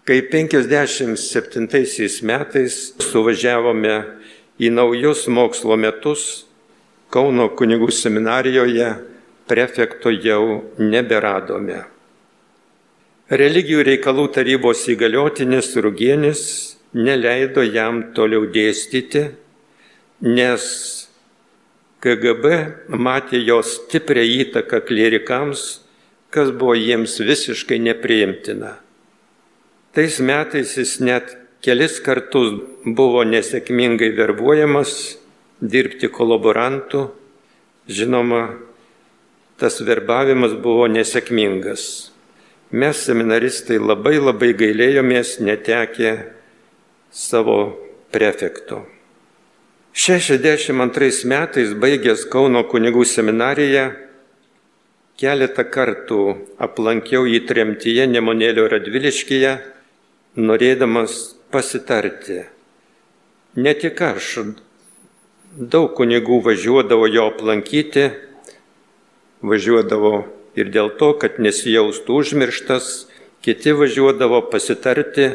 [0.05, 1.67] Kai 57
[2.25, 3.95] metais suvažiavome
[4.59, 6.47] į naujus mokslo metus,
[7.11, 8.87] Kauno kunigų seminarijoje
[9.51, 11.81] prefekto jau neberadome.
[13.31, 16.41] Religijų reikalų tarybos įgaliotinis Rugienis
[16.95, 19.29] neleido jam toliau dėstyti
[20.21, 20.63] nes
[22.01, 22.45] KGB
[22.97, 25.81] matė jos stiprią įtaką klierikams,
[26.33, 28.77] kas buvo jiems visiškai nepriimtina.
[29.93, 32.53] Tais metais jis net kelis kartus
[32.85, 35.17] buvo nesėkmingai verbuojamas
[35.61, 37.07] dirbti kolaborantų.
[37.91, 38.41] Žinoma,
[39.61, 42.11] tas verbavimas buvo nesėkmingas.
[42.71, 46.13] Mes seminaristai labai labai gailėjomės netekę
[47.11, 47.57] savo
[48.11, 48.85] prefekto.
[49.93, 53.89] 62 metais baigęs Kauno kunigų seminariją
[55.19, 56.21] keletą kartų
[56.63, 59.51] aplankiau jį tremtyje Nemonėlio Radviliškyje,
[60.39, 61.17] norėdamas
[61.51, 62.45] pasitarti.
[63.59, 64.31] Ne tik aš,
[65.51, 68.09] daug kunigų važiuodavo jo aplankyti,
[69.43, 70.13] važiuodavo
[70.55, 72.91] ir dėl to, kad nesijaustų užmirštas,
[73.43, 75.31] kiti važiuodavo pasitarti,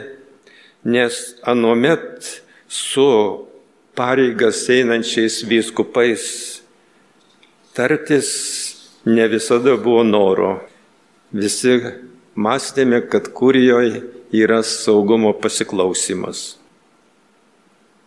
[0.86, 2.30] nes anuomet
[2.68, 3.08] su
[3.96, 6.26] pareigas einančiais vyskupais
[7.76, 8.28] tartis
[9.04, 10.52] ne visada buvo noro.
[11.32, 11.76] Visi
[12.36, 16.56] mąstėme, kad kurijoje yra saugumo pasiklausimas.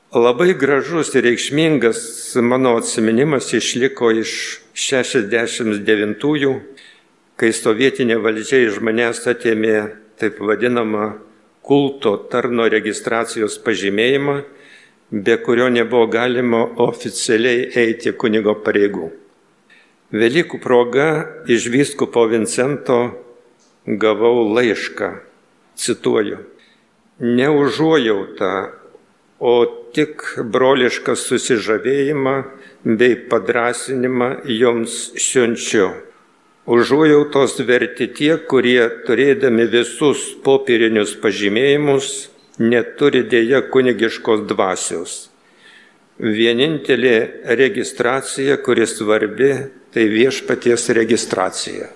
[0.09, 1.99] Labai gražus ir reikšmingas
[2.41, 4.31] mano atminimas išliko iš
[4.73, 6.53] 69-ųjų,
[7.37, 9.75] kai sovietinė valdžia iš manęs atėmė
[10.17, 11.11] taip vadinamą
[11.61, 14.39] kulto tarno registracijos pažymėjimą
[15.11, 19.11] be kurio nebuvo galima oficialiai eiti kunigo pareigų.
[20.09, 21.07] Velykų proga
[21.45, 22.99] iš vyskupo Vincento
[23.85, 25.13] gavau laišką,
[25.77, 26.41] cituoju,
[27.21, 28.78] neužuojautą,
[29.39, 29.53] o
[29.95, 32.35] tik brolišką susižavėjimą
[32.83, 35.89] bei padrasinimą joms siunčiu.
[36.69, 45.15] Užuojautos verti tie, kurie turėdami visus popierinius pažymėjimus neturi dėja kunigiškos dvasios.
[46.19, 47.15] Vienintelė
[47.57, 49.53] registracija, kuri svarbi,
[49.95, 51.87] tai viešpaties registracija.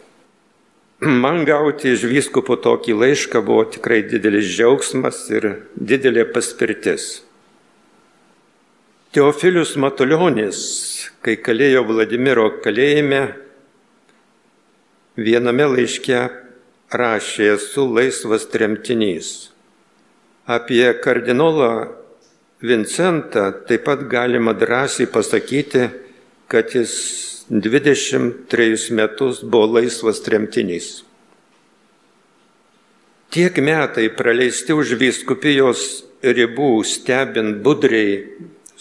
[1.04, 7.20] Man gauti iš vyskupo tokį laišką buvo tikrai didelis džiaugsmas ir didelė paspirtis.
[9.14, 10.60] Teofilius Matuljonis,
[11.22, 13.20] kai kalėjo Vladimiro kalėjime,
[15.22, 16.22] viename laiške
[16.98, 19.28] rašė, esu laisvas tremtinys.
[20.50, 21.92] Apie kardinolą
[22.66, 25.84] Vincentą taip pat galima drąsiai pasakyti,
[26.50, 26.96] kad jis
[27.54, 31.04] 23 metus buvo laisvas tremtinys.
[33.30, 35.86] Tiek metai praleisti už vyskupijos
[36.26, 38.18] ribų stebint budriai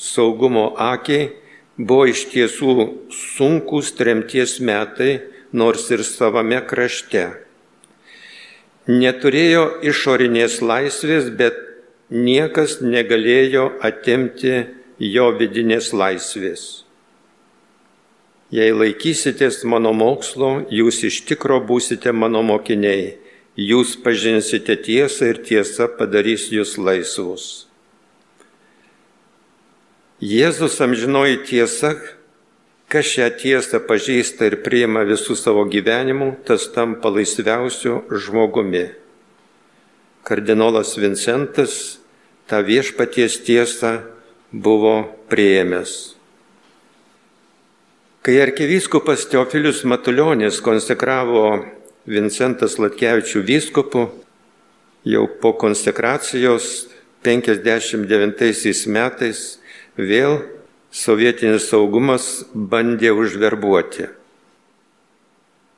[0.02, 1.30] saugumo akiai
[1.78, 2.74] buvo iš tiesų
[3.14, 5.20] sunkus tremties metai,
[5.52, 7.24] nors ir savame krašte.
[8.90, 11.58] Neturėjo išorinės laisvės, bet
[12.10, 14.54] niekas negalėjo atimti
[14.98, 16.84] jo vidinės laisvės.
[18.52, 23.14] Jei laikysitės mano mokslo, jūs iš tikro būsite mano mokiniai,
[23.56, 27.71] jūs pažinsite tiesą ir tiesa padarys jūs laisvus.
[30.22, 31.96] Jėzus amžinoji tiesa,
[32.86, 38.84] kas šią tiesą pažįsta ir priima visų savo gyvenimų, tas tampa laisviausiu žmogumi.
[40.22, 41.98] Kardinolas Vincentas
[42.46, 43.96] tą viešpaties tiesą
[44.54, 46.14] buvo prieėmęs.
[48.22, 51.64] Kai arkivyskupas Teofilius Matuljonis konsekravo
[52.06, 54.06] Vincentas Latkevičių vyskupu,
[55.02, 56.86] jau po konsekracijos
[57.26, 59.42] 59 metais
[59.96, 60.40] vėl
[60.92, 64.08] sovietinis saugumas bandė užverbuoti.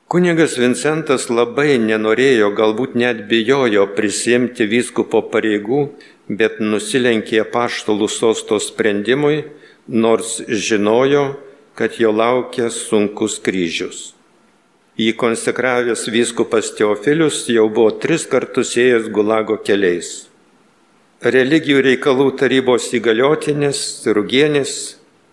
[0.07, 5.87] Kunigas Vincentas labai nenorėjo, galbūt net bijojo prisimti vyskupo pareigų,
[6.29, 9.47] bet nusilenkė paštalų sosto sprendimui,
[9.87, 11.25] nors žinojo,
[11.75, 14.13] kad jo laukia sunkus kryžius.
[14.95, 20.29] Jį konsekravęs vyskupas Teofilius jau buvo tris kartus ėjęs Gulago keliais.
[21.25, 23.79] Religijų reikalų tarybos įgaliotinis,
[24.13, 24.73] rugienis,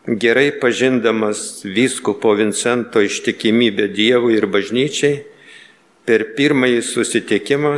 [0.09, 5.19] gerai pažindamas vyskupo Vincento ištikimybę Dievui ir bažnyčiai,
[6.09, 7.75] per pirmąjį susitikimą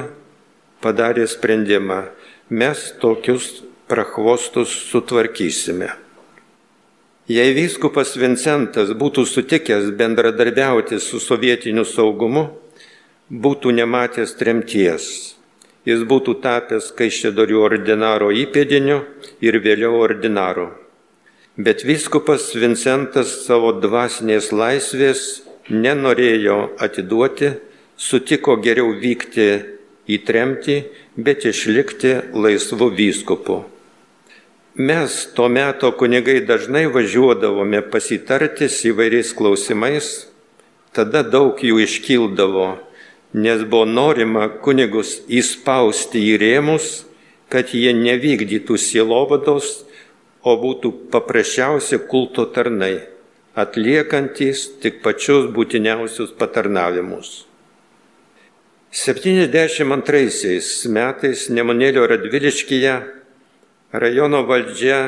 [0.79, 2.05] padarė sprendimą,
[2.55, 5.91] mes tokius prachvostus sutvarkysime.
[7.27, 12.53] Jei vyskupas Vincentas būtų sutikęs bendradarbiauti su sovietiniu saugumu,
[13.27, 15.35] būtų nematęs tremties.
[15.85, 19.03] Jis būtų tapęs kaišėdorių ordinaro įpėdiniu
[19.45, 20.71] ir vėliau ordinaru.
[21.61, 27.53] Bet vyskupas Vincentas savo dvasinės laisvės nenorėjo atiduoti,
[27.97, 29.47] sutiko geriau vykti
[30.09, 30.81] į tremtį,
[31.17, 33.61] bet išlikti laisvu vyskupu.
[34.75, 40.27] Mes tuo metu kunigai dažnai važiuodavome pasitartis įvairiais klausimais,
[40.91, 42.67] tada daug jų iškildavo,
[43.35, 47.03] nes buvo norima kunigus įspausti į rėmus,
[47.51, 49.83] kad jie nevykdytų sielovados,
[50.45, 53.01] o būtų paprasčiausi kulto tarnai,
[53.57, 57.47] atliekantis tik pačius būtiniausius patarnavimus.
[58.95, 62.93] 72 metais Nemunėlio Radviliškyje
[63.91, 64.99] rajono valdžia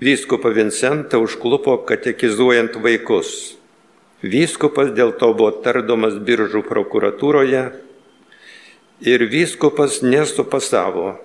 [0.00, 3.55] vyskupą Vincentą užklupo katekizuojant vaikus.
[4.24, 7.62] Vyskupas dėl to buvo tardomas biržų prokuratūroje
[9.04, 11.18] ir vyskupas nesupasavo.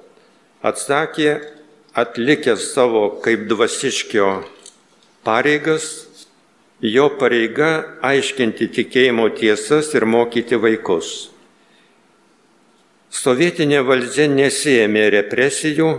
[0.62, 1.39] Atsakė,
[1.95, 4.43] atlikęs savo kaip dvasiškio
[5.23, 6.08] pareigas,
[6.82, 7.71] jo pareiga
[8.04, 11.32] aiškinti tikėjimo tiesas ir mokyti vaikus.
[13.12, 15.89] Sovietinė valdžia nesėmė represijų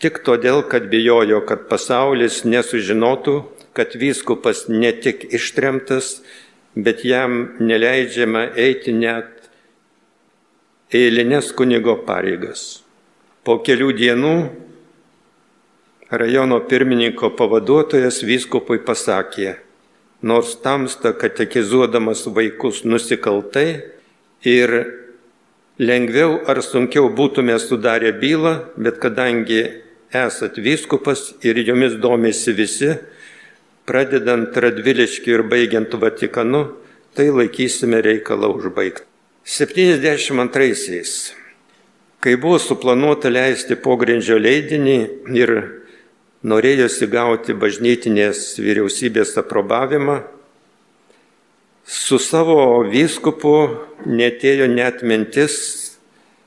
[0.00, 3.40] tik todėl, kad bijojo, kad pasaulis nesužinotų,
[3.76, 6.20] kad vyskupas ne tik ištremtas,
[6.76, 9.50] bet jam neleidžiama eiti net
[10.92, 12.82] eilinės kunigo pareigas.
[13.44, 14.34] Po kelių dienų
[16.10, 19.56] rajono pirmininko pavaduotojas vyskupui pasakė,
[20.22, 23.68] nors tamsta katekizuodamas vaikus nusikaltai
[24.46, 24.76] ir
[25.78, 29.62] lengviau ar sunkiau būtume sudarę bylą, bet kadangi
[30.14, 32.94] esat vyskupas ir jomis domisi visi,
[33.86, 36.66] pradedant Radviliškiu ir baigiant Vatikanu,
[37.16, 39.06] tai laikysime reikalą užbaigti.
[39.46, 41.12] 72-aisiais,
[42.20, 44.98] kai buvo suplanuota leisti pogrindžio leidinį
[45.38, 45.52] ir
[46.42, 50.24] norėjosi gauti bažnytinės vyriausybės aprobavimą,
[51.86, 53.52] Su savo vyskupu
[54.10, 55.54] netėjo net mintis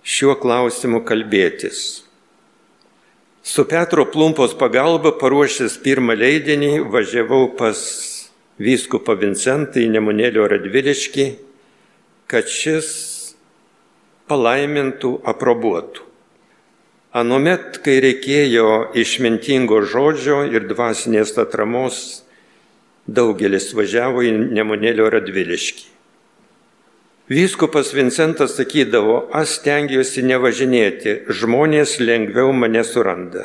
[0.04, 2.09] šiuo klausimu kalbėtis.
[3.50, 7.80] Su Petro Plumpos pagalba paruošęs pirmą leidinį važiavau pas
[8.62, 11.26] vyskupą Vincentą į Nemunėlio Radviliškį
[12.30, 12.90] kad šis
[14.30, 16.06] palaimintų, aprobuotų.
[17.18, 22.22] Anuomet, kai reikėjo išmintingo žodžio ir dvasinės atramos,
[23.10, 25.88] daugelis važiavo į Nemunėlio Radviliškį.
[27.30, 33.44] Vyskupas Vincentas sakydavo, aš stengiuosi nevažinėti, žmonės lengviau mane suranda.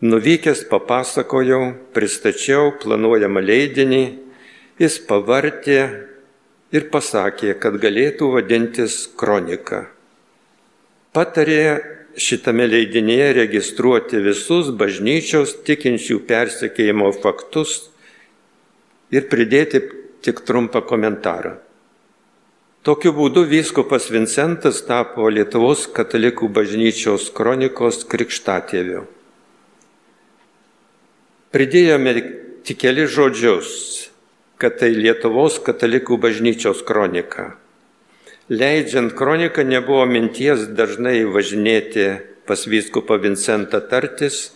[0.00, 4.00] Nuvykęs papasakojau, pristačiau planuojamą leidinį,
[4.80, 5.76] jis pavartė
[6.72, 9.84] ir pasakė, kad galėtų vadintis kronika.
[11.12, 11.60] Patarė
[12.16, 17.90] šitame leidinėje registruoti visus bažnyčios tikinčių persekėjimo faktus
[19.12, 19.84] ir pridėti
[20.24, 21.58] tik trumpą komentarą.
[22.88, 29.02] Tokiu būdu vyskupas Vincentas tapo Lietuvos katalikų bažnyčios kronikos krikštatėviu.
[31.52, 32.14] Pridėjome
[32.64, 33.74] tik keli žodžius,
[34.56, 37.58] kad tai Lietuvos katalikų bažnyčios kronika.
[38.48, 42.06] Leidžiant kroniką nebuvo minties dažnai važinėti
[42.48, 44.54] pas vyskupą Vincentą tartis,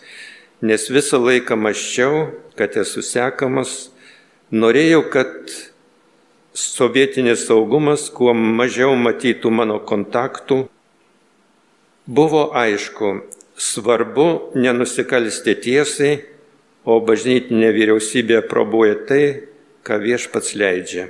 [0.64, 3.90] nes visą laiką maščiau, kad esu sekamas,
[4.48, 5.52] norėjau, kad
[6.54, 10.66] sovietinis saugumas kuo mažiau matytų mano kontaktų.
[12.06, 13.14] Buvo aišku,
[13.56, 16.12] svarbu nenusikalsti tiesai,
[16.84, 19.24] o bažnytinė vyriausybė probuoja tai,
[19.86, 21.08] ką viešpats leidžia.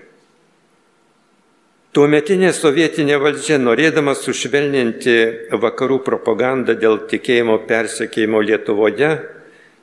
[1.92, 5.16] Tuometinė sovietinė valdžia, norėdama sušvelninti
[5.60, 9.10] vakarų propagandą dėl tikėjimo persekėjimo Lietuvoje,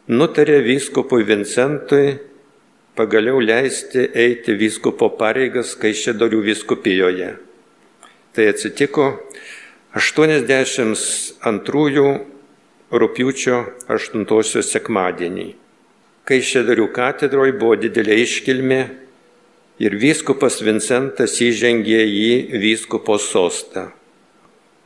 [0.10, 2.18] nutarė vyskupui Vincentui
[3.00, 7.30] pagaliau leisti eiti vyskupo pareigas Kaišėdorių vyskupijoje.
[8.36, 9.06] Tai atsitiko
[9.96, 12.04] 82
[12.92, 15.48] rūpiučio 8 sekmadienį.
[16.28, 18.82] Kaišėdorių katedroje buvo didelė iškilmė
[19.80, 23.96] ir vyskupas Vincentas įžengė į vyskupo sostą.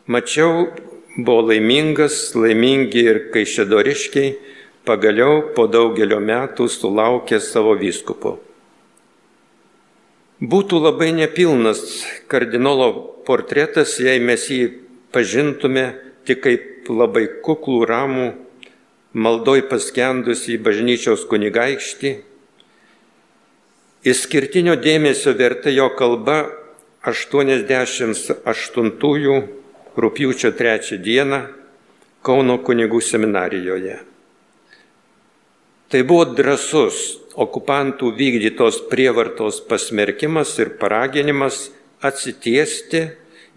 [0.05, 0.69] Mačiau,
[1.17, 4.52] buvo laimingas, laimingi ir kaišėdoriškiai,
[4.87, 8.37] pagaliau po daugelio metų sulaukė savo vyskupo.
[10.43, 12.91] Būtų labai nepilnas kardinolo
[13.27, 14.63] portretas, jei mes jį
[15.15, 15.85] pažintume
[16.27, 18.27] tik kaip labai kuklų ramų,
[19.13, 22.15] maldoj paskendusi bažnyčios kunigaikštį,
[24.03, 26.51] Išskirtinio dėmesio verta jo kalba
[27.07, 28.35] 88
[29.95, 31.39] rūpjūčio 3 dieną
[32.23, 34.12] Kauno kunigų seminarijoje.
[35.93, 41.67] Tai buvo drasus okupantų vykdytos prievartos pasmerkimas ir paraginimas
[42.01, 43.01] atsitiesti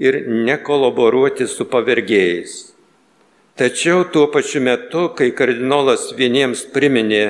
[0.05, 2.57] ir nekolaboruoti su pavergėjais.
[3.57, 7.23] Tačiau tuo pačiu metu, kai kardinolas vieniems priminė,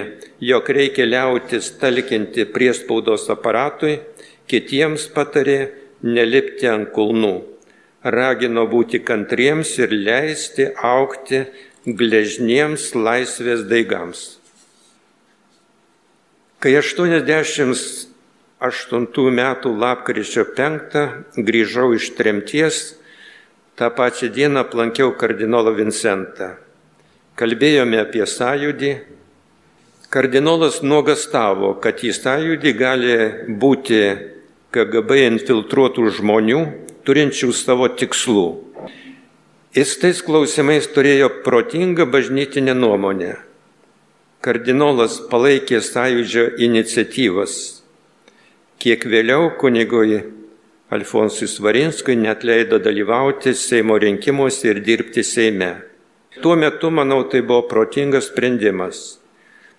[0.43, 4.01] jog reikia liautis talkinti priespaudos aparatui,
[4.51, 5.61] kitiems patarė
[6.03, 7.37] nelipti ant kulnų.
[8.03, 11.45] Ragino būti kantriems ir leisti aukti
[11.87, 14.36] gležniems laisvės daigams.
[16.67, 20.97] Kai 88 metų lapkričio 5
[21.47, 22.99] grįžau iš tremties,
[23.79, 26.59] tą pačią dieną aplankiau kardinolą Vincentą.
[27.39, 28.91] Kalbėjome apie sąjūdį.
[30.11, 33.15] Kardinolas nuogastavo, kad į sąjūdį gali
[33.63, 34.03] būti
[34.75, 36.67] KGB infiltruotų žmonių,
[37.07, 38.59] turinčių savo tikslų.
[39.71, 43.46] Jis tais klausimais turėjo protingą bažnytinę nuomonę.
[44.47, 47.55] Kardinolas palaikė sąjūdžio iniciatyvas.
[48.79, 50.21] Kiek vėliau kunigui
[50.95, 55.73] Alfonsui Svarinskui net leido dalyvauti Seimo rinkimuose ir dirbti Seime.
[56.45, 59.19] Tuo metu, manau, tai buvo protingas sprendimas.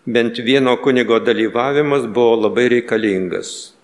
[0.04, 3.77] Bent vieno kunigo dalyvavimas buvo labai reikalingas.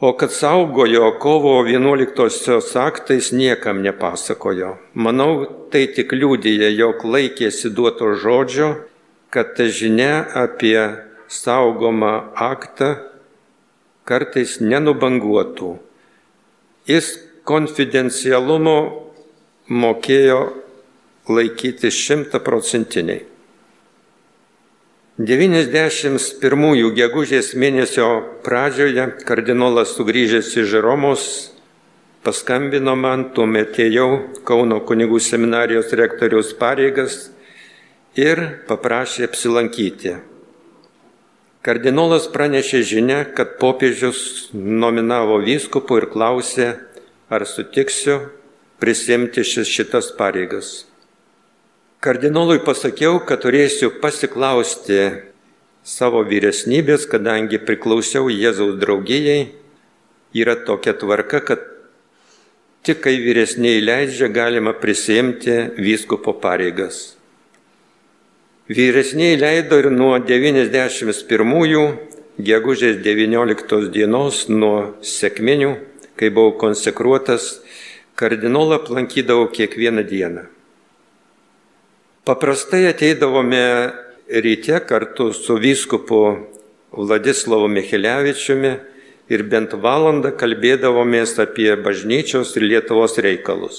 [0.00, 4.78] O kad saugojo kovo 11-osios aktais niekam nepasakojo.
[4.94, 8.70] Manau, tai tik liūdėja, jog laikėsi duoto žodžio,
[9.28, 10.78] kad ta žinia apie
[11.28, 12.94] saugomą aktą
[14.08, 15.74] kartais nenubanguotų.
[16.88, 17.12] Jis
[17.44, 18.78] konfidencialumo
[19.68, 20.40] mokėjo
[21.28, 23.26] laikyti šimtaprocentiniai.
[25.20, 28.06] 91 gegužės mėnesio
[28.40, 31.24] pradžioje kardinolas sugrįžęs iš Romos
[32.24, 34.06] paskambino man, tuomet ėjau
[34.48, 37.18] Kauno kunigų seminarijos rektoriaus pareigas
[38.16, 40.14] ir paprašė apsilankyti.
[41.60, 46.70] Kardinolas pranešė žinę, kad popiežius nominavo vyskupu ir klausė,
[47.28, 48.22] ar sutiksiu
[48.80, 50.89] prisimti šitas pareigas.
[52.00, 55.02] Kardinolui pasakiau, kad turėsiu pasiklausti
[55.84, 59.50] savo vyresnybės, kadangi priklausiau Jėzaus draugijai,
[60.32, 61.66] yra tokia tvarka, kad
[62.88, 67.18] tik kai vyresniai leidžia, galima prisimti vyskupo pareigas.
[68.72, 71.82] Vyresniai leido ir nuo 91-ųjų
[72.48, 75.74] gegužės 19 dienos nuo sėkminių,
[76.16, 77.58] kai buvau konsekruotas,
[78.16, 80.46] kardinolą aplankydavau kiekvieną dieną.
[82.24, 83.92] Paprastai ateidavome
[84.28, 86.36] ryte kartu su vyskupu
[86.92, 88.72] Vladislavu Michelevičiumi
[89.32, 93.78] ir bent valandą kalbėdavomės apie bažnyčios ir Lietuvos reikalus.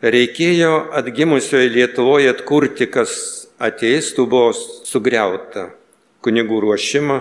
[0.00, 3.12] Reikėjo atgimusioje Lietuvoje atkurti, kas
[3.60, 4.54] ateistų buvo
[4.88, 5.68] sugriauta-
[6.24, 7.18] kunigų ruošimą,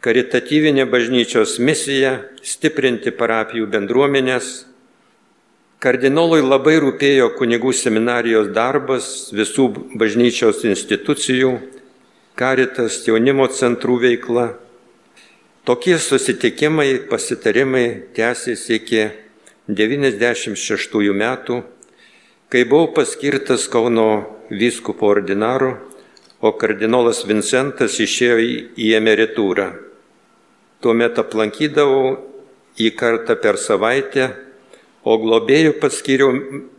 [0.00, 4.64] karitatyvinė bažnyčios misija, stiprinti parapijų bendruomenės.
[5.84, 9.68] Kardinolui labai rūpėjo kunigų seminarijos darbas, visų
[10.00, 11.58] bažnyčios institucijų,
[12.40, 14.46] karitas, jaunimo centrų veikla
[15.64, 18.98] Tokie susitikimai, pasitarimai tęsėsi iki
[19.72, 21.54] 96 metų,
[22.52, 25.70] kai buvau paskirtas Kauno vyskupo ordinaru,
[26.44, 28.36] o kardinolas Vincentas išėjo
[28.76, 29.70] į emeritūrą.
[30.84, 32.12] Tuomet aplankydavau
[32.76, 34.28] į kartą per savaitę,
[35.04, 36.32] o globėjų paskiriau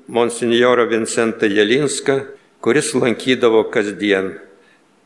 [0.10, 2.24] monsinjorą Vincentą Jelinską,
[2.62, 4.34] kuris lankydavo kasdien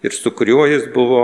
[0.03, 1.23] ir su kuriuo jis buvo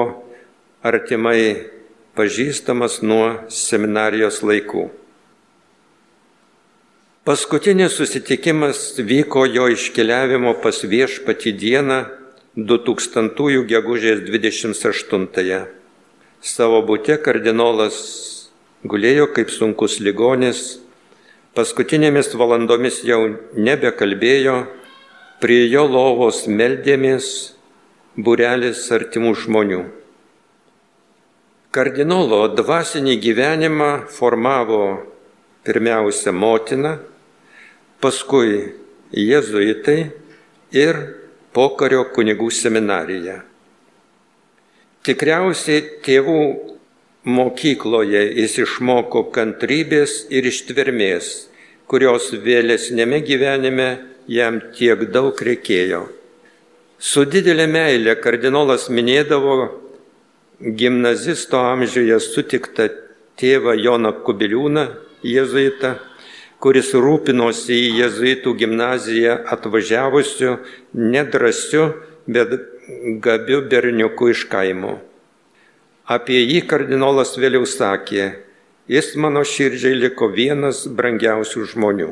[0.83, 1.71] artimai
[2.15, 4.89] pažįstamas nuo seminarijos laikų.
[7.25, 11.99] Paskutinis susitikimas vyko jo iškeliavimo pas viešpatį dieną
[12.55, 15.63] 2000 gegužės 28-ąją.
[16.45, 17.97] Savo būte kardinolas
[18.85, 20.77] gulėjo kaip sunkus ligonis,
[21.55, 23.21] paskutinėmis valandomis jau
[23.55, 24.55] nebekalbėjo,
[25.39, 27.27] prie jo lovos meldėmės
[28.15, 29.81] burelis artimų žmonių.
[31.75, 34.81] Kardinolo dvasinį gyvenimą formavo
[35.67, 36.95] pirmiausia motina,
[37.99, 38.75] paskui
[39.11, 39.99] jėzuitai
[40.75, 41.01] ir
[41.55, 43.41] pokario kunigų seminarija.
[45.05, 46.39] Tikriausiai tėvų
[47.25, 51.49] mokykloje jis išmoko kantrybės ir ištvermės,
[51.89, 53.89] kurios vėlesnėme gyvenime
[54.29, 56.05] jam tiek daug reikėjo.
[56.99, 59.55] Su didelė meilė kardinolas minėdavo
[60.61, 62.87] gimnazisto amžiuje sutiktą
[63.41, 64.85] tėvą Joną Kubiliūną,
[65.25, 65.95] jėzuitą,
[66.63, 70.55] kuris rūpinosi į jėzuitų gimnaziją atvažiavusiu
[70.93, 71.89] nedrasiu,
[72.25, 72.55] bet
[73.21, 74.95] gabiu berniuku iš kaimo.
[76.05, 78.25] Apie jį kardinolas vėliau sakė,
[78.85, 82.11] jis mano širdžiai liko vienas brangiausių žmonių.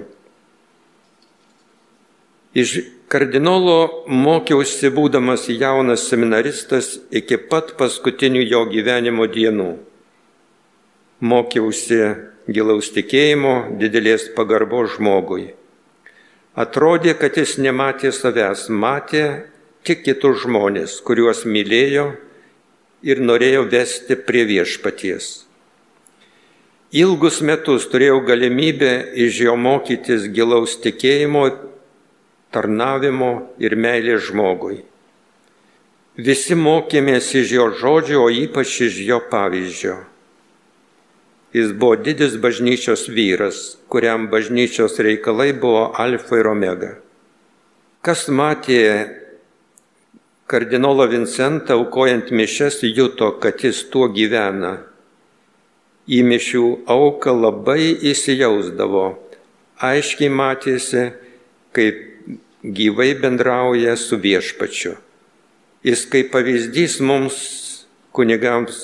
[2.57, 2.73] Iš
[3.09, 9.69] kardinolo mokiausi būdamas jaunas seminaristas iki pat paskutinių jo gyvenimo dienų.
[11.21, 12.01] Mokiausi
[12.49, 15.51] gilaus tikėjimo, didelės pagarbos žmogui.
[16.57, 19.23] Atrodė, kad jis nematė savęs, matė
[19.85, 22.11] tik kitus žmonės, kuriuos mylėjo
[23.03, 25.33] ir norėjo vesti prie viešpaties.
[26.93, 28.93] Ilgus metus turėjau galimybę
[29.25, 31.47] iš jo mokytis gilaus tikėjimo
[32.53, 34.83] tarnavimo ir meilės žmogui.
[36.13, 39.95] Visi mokėmės iš jo žodžio, o ypač iš jo pavyzdžio.
[41.53, 46.91] Jis buvo didis bažnyčios vyras, kuriam bažnyčios reikalai buvo alfa ir omega.
[48.05, 49.22] Kas matė
[50.53, 54.75] kardinolą Vincentą aukojant mišes, juto, kad jis tuo gyvena.
[56.05, 59.05] Į mišių auką labai įsijausdavo.
[59.81, 61.07] Aiškiai matėsi,
[61.73, 62.03] kaip
[62.63, 64.93] gyvai bendrauja su viešpačiu.
[65.83, 67.39] Jis kaip pavyzdys mums
[68.13, 68.77] kunigams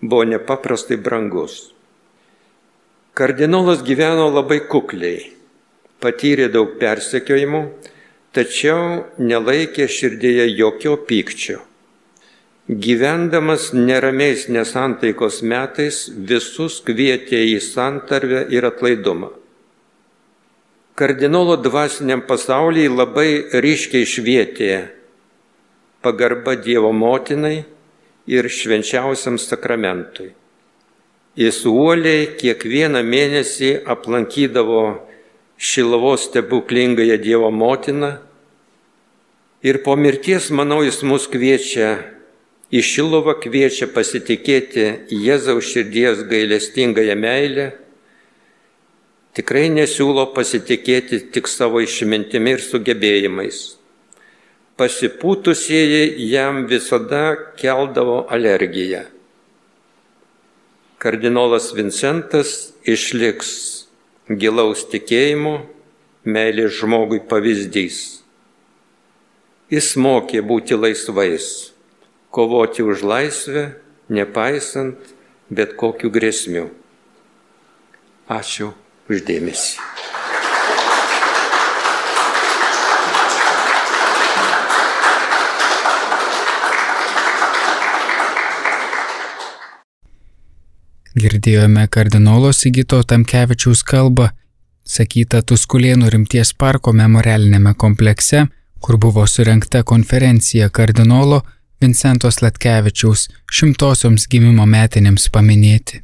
[0.00, 1.74] buvo nepaprastai brangus.
[3.18, 5.32] Kardinolas gyveno labai kukliai,
[6.00, 7.64] patyrė daug persekiojimų,
[8.36, 11.58] tačiau nelaikė širdėje jokio pykčio.
[12.70, 19.32] Gyvendamas neramiais nesantaikos metais visus kvietė į santarvę ir atlaidumą
[21.00, 23.30] kardinolo dvasiniam pasaulyje labai
[23.64, 24.72] ryškiai švietė
[26.04, 27.62] pagarba Dievo motinai
[28.28, 30.34] ir švenčiausiam sakramentui.
[31.40, 34.82] Jis uoliai kiekvieną mėnesį aplankydavo
[35.60, 38.16] Šilavos stebuklingąją Dievo motiną
[39.62, 41.98] ir po mirties, manau, jis mus kviečia
[42.72, 47.66] į Šilovą, kviečia pasitikėti Jėzaus širdies gailestingąją meilę
[49.36, 53.60] tikrai nesiūlo pasitikėti tik savo išmintimi ir sugebėjimais.
[54.80, 59.04] Pasipūtusieji jam visada keldavo alergiją.
[61.00, 63.79] kardinolas Vincentas išliks
[64.30, 65.60] gilaus tikėjimo,
[66.22, 68.20] meilės žmogui pavyzdys.
[69.70, 71.70] Jis mokė būti laisvais,
[72.30, 73.64] kovoti už laisvę,
[74.10, 75.14] nepaisant
[75.50, 76.68] bet kokių grėsmių.
[78.30, 78.70] Ačiū
[79.10, 79.99] uždėmesi.
[91.20, 94.30] Girdėjome kardinolo Sigito Tamkevičiaus kalbą,
[94.88, 98.46] sakytą Tuskulėnų rimties parko memorialinėme komplekse,
[98.80, 101.42] kur buvo surinkta konferencija kardinolo
[101.82, 103.26] Vincentos Latkevičiaus
[103.58, 106.00] šimtosioms gimimo metinėms paminėti.